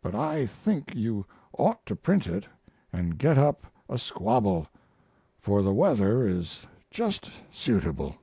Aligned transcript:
But 0.00 0.14
I 0.14 0.46
think 0.46 0.94
you 0.96 1.26
ought 1.52 1.84
to 1.84 1.94
print 1.94 2.26
it 2.26 2.46
and 2.90 3.18
get 3.18 3.36
up 3.36 3.66
a 3.86 3.98
squabble, 3.98 4.66
for 5.38 5.60
the 5.60 5.74
weather 5.74 6.26
is 6.26 6.64
just 6.90 7.30
suitable. 7.52 8.16